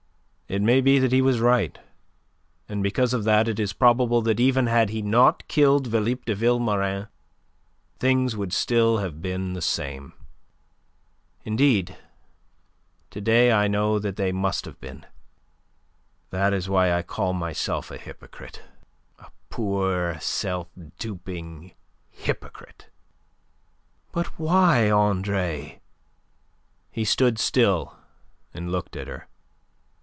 [0.51, 1.79] It may be that he was right,
[2.67, 6.35] and because of that it is probable that even had he not killed Philippe de
[6.35, 7.07] Vilmorin,
[7.99, 10.11] things would still have been the same.
[11.45, 11.95] Indeed,
[13.11, 15.05] to day I know that they must have been.
[16.31, 18.61] That is why I call myself a hypocrite,
[19.19, 20.67] a poor, self
[20.99, 21.71] duping
[22.09, 22.89] hypocrite."
[24.11, 25.79] "But why, Andre?"
[26.91, 27.95] He stood still
[28.53, 29.29] and looked at her.